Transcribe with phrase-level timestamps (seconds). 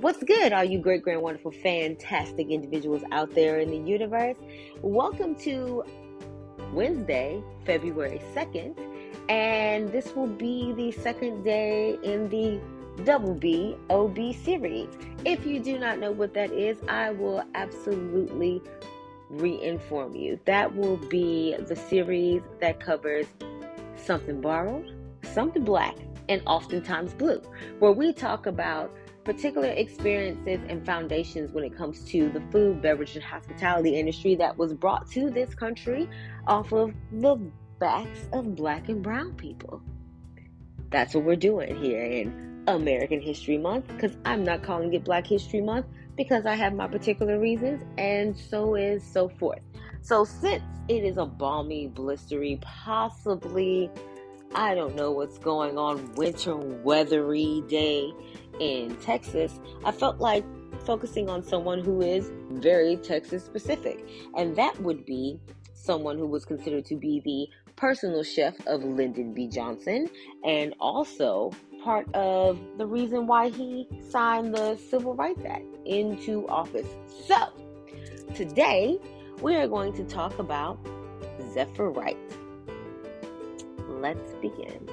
[0.00, 4.36] What's good, all you great, grand, wonderful, fantastic individuals out there in the universe?
[4.80, 5.82] Welcome to
[6.72, 8.78] Wednesday, February 2nd,
[9.28, 12.60] and this will be the second day in the
[13.02, 14.88] Double B OB series.
[15.24, 18.62] If you do not know what that is, I will absolutely
[19.28, 20.38] re-inform you.
[20.44, 23.26] That will be the series that covers
[23.96, 25.96] something borrowed, something black,
[26.28, 27.42] and oftentimes blue,
[27.80, 28.94] where we talk about
[29.28, 34.56] particular experiences and foundations when it comes to the food, beverage, and hospitality industry that
[34.56, 36.08] was brought to this country
[36.46, 37.36] off of the
[37.78, 39.82] backs of black and brown people.
[40.88, 45.26] That's what we're doing here in American History Month because I'm not calling it Black
[45.26, 45.84] History Month
[46.16, 49.60] because I have my particular reasons, and so is so forth.
[50.00, 53.90] So, since it is a balmy, blistery, possibly,
[54.54, 58.12] I don't know what's going on, winter weathery day
[58.60, 60.44] in Texas, I felt like
[60.84, 64.04] focusing on someone who is very Texas specific,
[64.36, 65.38] and that would be
[65.74, 69.48] someone who was considered to be the personal chef of Lyndon B.
[69.48, 70.08] Johnson
[70.44, 71.52] and also
[71.84, 76.88] part of the reason why he signed the Civil Rights Act into office.
[77.26, 77.36] So,
[78.34, 78.98] today
[79.40, 80.78] we are going to talk about
[81.52, 82.18] Zephyr Wright.
[84.00, 84.88] Let's begin.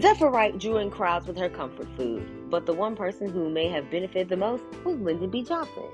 [0.00, 3.68] Zephyr Wright drew in crowds with her comfort food, but the one person who may
[3.68, 5.44] have benefited the most was Lyndon B.
[5.44, 5.84] Johnson.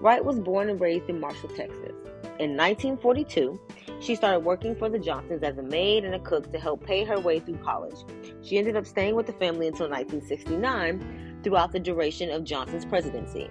[0.00, 1.92] Wright was born and raised in Marshall, Texas.
[2.38, 3.60] In 1942,
[4.00, 7.04] she started working for the Johnsons as a maid and a cook to help pay
[7.04, 7.98] her way through college.
[8.42, 13.50] She ended up staying with the family until 1969 throughout the duration of Johnson's presidency.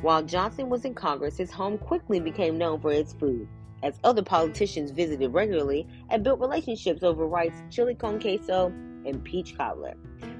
[0.00, 3.46] While Johnson was in Congress, his home quickly became known for its food,
[3.84, 8.72] as other politicians visited regularly and built relationships over Wright's chili con queso
[9.04, 9.94] and peach cobbler.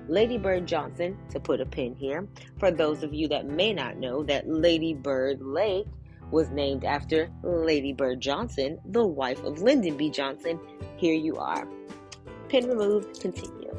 [0.09, 2.27] Lady Bird Johnson, to put a pin here,
[2.59, 5.87] for those of you that may not know that Lady Bird Lake
[6.31, 10.11] was named after Lady Bird Johnson, the wife of Lyndon B.
[10.11, 10.59] Johnson.
[10.97, 11.69] Here you are.
[12.49, 13.71] Pin removed, continue.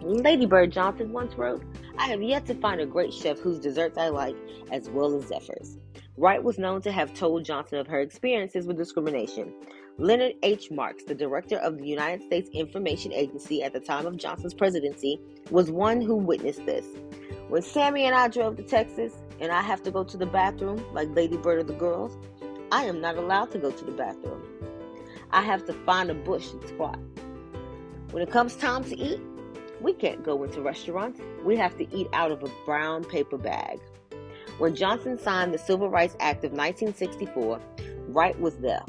[0.00, 1.62] Lady Bird Johnson once wrote,
[1.98, 4.36] I have yet to find a great chef whose desserts I like
[4.70, 5.78] as well as Zephyr's.
[6.18, 9.54] Wright was known to have told Johnson of her experiences with discrimination.
[9.98, 10.68] Leonard H.
[10.68, 15.20] Marks, the director of the United States Information Agency at the time of Johnson's presidency,
[15.52, 16.84] was one who witnessed this.
[17.46, 20.84] When Sammy and I drove to Texas and I have to go to the bathroom,
[20.92, 22.18] like Lady Bird or the girls,
[22.72, 24.42] I am not allowed to go to the bathroom.
[25.30, 26.98] I have to find a bush and squat.
[28.10, 29.20] When it comes time to eat,
[29.80, 31.20] we can't go into restaurants.
[31.44, 33.78] We have to eat out of a brown paper bag.
[34.58, 37.60] When Johnson signed the Civil Rights Act of 1964,
[38.08, 38.82] Wright was there.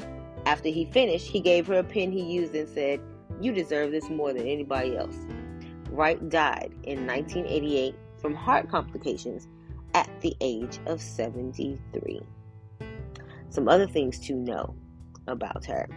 [0.44, 3.00] After he finished, he gave her a pen he used and said,
[3.40, 5.14] You deserve this more than anybody else.
[5.90, 9.46] Wright died in 1988 from heart complications
[9.94, 12.20] at the age of 73.
[13.50, 14.74] Some other things to know
[15.28, 15.88] about her.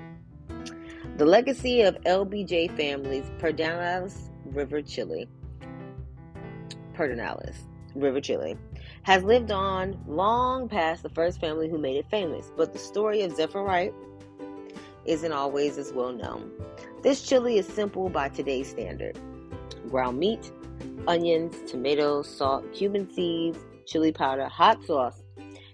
[1.17, 5.27] The legacy of LBJ families, Pedernales River Chili,
[6.93, 7.55] Pedernales
[7.95, 8.57] River Chili,
[9.03, 13.21] has lived on long past the first family who made it famous, but the story
[13.21, 13.93] of Zephyr Wright
[15.05, 16.51] isn't always as well known.
[17.01, 19.19] This chili is simple by today's standard
[19.89, 20.51] ground meat,
[21.07, 25.21] onions, tomatoes, salt, cumin seeds, chili powder, hot sauce,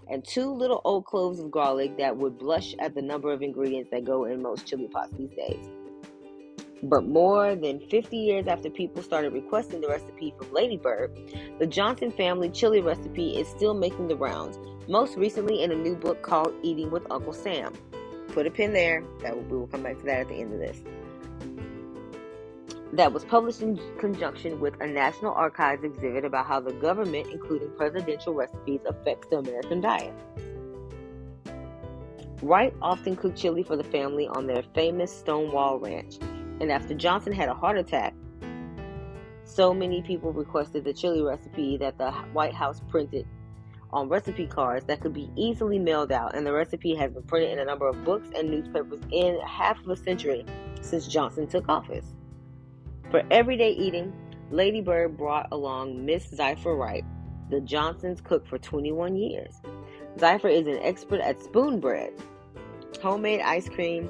[0.09, 3.90] and two little old cloves of garlic that would blush at the number of ingredients
[3.91, 5.66] that go in most chili pots these days.
[6.84, 11.12] But more than 50 years after people started requesting the recipe from Ladybird,
[11.59, 14.57] the Johnson family chili recipe is still making the rounds,
[14.88, 17.73] most recently in a new book called Eating with Uncle Sam.
[18.29, 19.03] Put a pin there.
[19.22, 20.81] That will, we will come back to that at the end of this.
[22.94, 27.69] That was published in conjunction with a National Archives exhibit about how the government, including
[27.75, 30.13] presidential recipes, affects the American diet.
[32.41, 36.17] Wright often cooked chili for the family on their famous Stonewall Ranch,
[36.59, 38.14] and after Johnson had a heart attack,
[39.44, 43.26] so many people requested the chili recipe that the White House printed
[43.91, 47.52] on recipe cards that could be easily mailed out, and the recipe has been printed
[47.52, 50.46] in a number of books and newspapers in half of a century
[50.82, 52.06] since Johnson took office.
[53.09, 54.14] For everyday eating,
[54.52, 57.03] Lady Bird brought along Miss Zephyr Wright,
[57.50, 59.56] the Johnsons' cook for 21 years.
[60.20, 62.14] Zephyr is an expert at spoon bread,
[63.02, 64.09] homemade ice cream,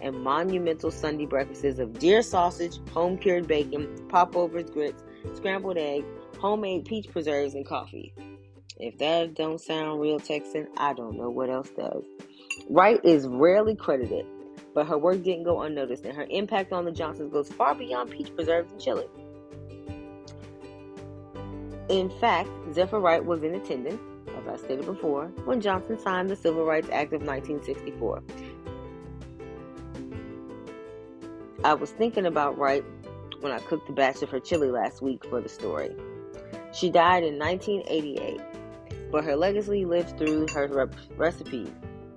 [0.00, 5.02] and monumental Sunday breakfasts of deer sausage, home cured bacon, popovers, grits,
[5.34, 6.06] scrambled eggs,
[6.38, 8.14] homemade peach preserves, and coffee.
[8.78, 12.04] If that don't sound real Texan, I don't know what else does.
[12.68, 14.26] Wright is rarely credited,
[14.74, 18.10] but her work didn't go unnoticed, and her impact on the Johnsons goes far beyond
[18.10, 19.06] peach preserves and chili.
[21.88, 24.00] In fact, Zephyr Wright was in attendance,
[24.36, 28.22] as I stated before, when Johnson signed the Civil Rights Act of 1964.
[31.66, 32.84] I was thinking about Wright
[33.40, 35.96] when I cooked the batch of her chili last week for the story.
[36.72, 38.40] She died in 1988,
[39.10, 41.68] but her legacy lives through her rep- recipes,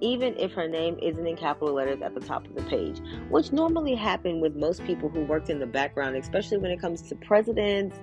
[0.02, 3.02] even if her name isn't in capital letters at the top of the page,
[3.32, 7.02] which normally happen with most people who worked in the background, especially when it comes
[7.10, 8.00] to presidents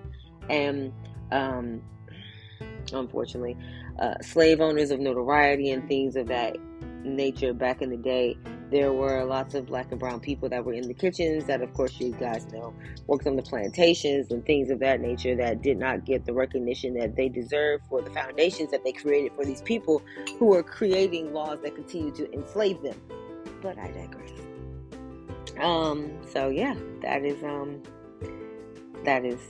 [0.50, 0.92] and,
[1.30, 1.80] um,
[2.92, 3.56] unfortunately,
[4.00, 6.56] uh, slave owners of notoriety and things of that
[7.04, 8.36] nature back in the day
[8.70, 11.72] there were lots of black and brown people that were in the kitchens that, of
[11.74, 12.74] course, you guys know,
[13.06, 16.94] worked on the plantations and things of that nature that did not get the recognition
[16.94, 20.02] that they deserve for the foundations that they created for these people
[20.38, 23.00] who are creating laws that continue to enslave them.
[23.62, 24.30] But I digress.
[25.60, 27.82] Um, so yeah, that is um
[29.04, 29.40] that is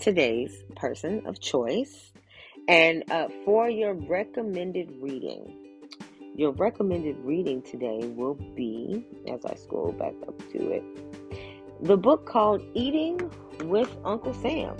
[0.00, 2.12] today's person of choice.
[2.68, 5.67] And uh, for your recommended reading,
[6.38, 10.84] your recommended reading today will be, as I scroll back up to it,
[11.84, 13.20] the book called Eating
[13.64, 14.76] with Uncle Sam.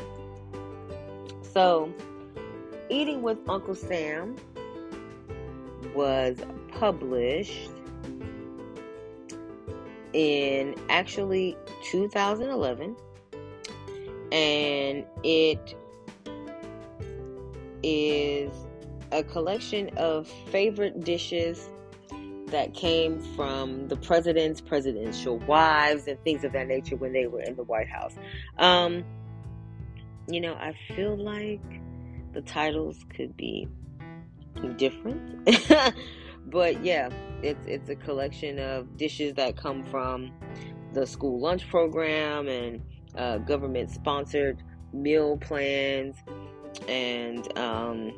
[1.42, 1.92] So,
[2.88, 4.36] Eating with Uncle Sam
[5.96, 6.36] was
[6.70, 7.72] published
[10.12, 11.56] in actually
[11.90, 12.94] 2011
[14.30, 15.74] and it
[17.82, 18.52] is
[19.12, 21.68] a collection of favorite dishes
[22.48, 27.42] that came from the president's presidential wives and things of that nature when they were
[27.42, 28.14] in the White House.
[28.58, 29.04] Um,
[30.28, 31.62] you know, I feel like
[32.32, 33.68] the titles could be
[34.76, 35.44] different,
[36.46, 37.10] but yeah,
[37.42, 40.32] it's it's a collection of dishes that come from
[40.92, 42.82] the school lunch program and
[43.16, 44.62] uh, government sponsored
[44.92, 46.16] meal plans
[46.88, 48.12] and um,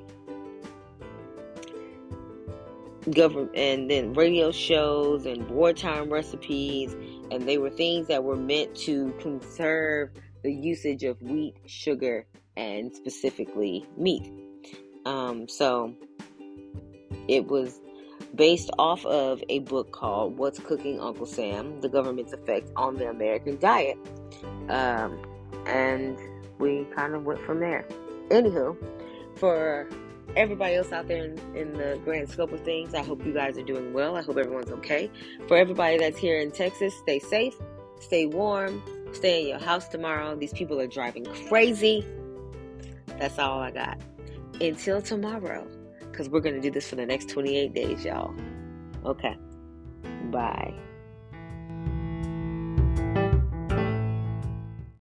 [3.10, 6.94] government and then radio shows and wartime recipes
[7.30, 10.10] and they were things that were meant to conserve
[10.42, 12.26] the usage of wheat sugar
[12.56, 14.30] and specifically meat.
[15.06, 15.94] Um, so
[17.28, 17.80] it was
[18.34, 21.80] based off of a book called what's cooking uncle sam?
[21.80, 23.96] The government's effect on the american diet.
[24.68, 25.22] Um,
[25.66, 26.18] and
[26.58, 27.86] we kind of went from there.
[28.28, 28.76] Anywho
[29.36, 29.88] for
[30.36, 33.56] everybody else out there in, in, the grand scope of things, I hope you guys
[33.58, 34.16] are doing well.
[34.16, 35.10] I hope everyone's okay.
[35.48, 37.54] For everybody that's here in Texas, stay safe,
[38.00, 38.82] stay warm,
[39.12, 40.36] stay in your house tomorrow.
[40.36, 42.04] These people are driving crazy.
[43.18, 44.00] That's all I got.
[44.60, 45.66] Until tomorrow,
[46.10, 48.34] because we're going to do this for the next 28 days, y'all.
[49.04, 49.36] Okay.
[50.30, 50.74] Bye.